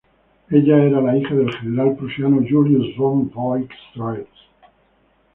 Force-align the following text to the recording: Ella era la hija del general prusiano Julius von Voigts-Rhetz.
Ella 0.49 0.79
era 0.83 0.99
la 0.99 1.15
hija 1.15 1.35
del 1.35 1.51
general 1.53 1.95
prusiano 1.95 2.37
Julius 2.43 2.97
von 2.97 3.29
Voigts-Rhetz. 3.29 4.33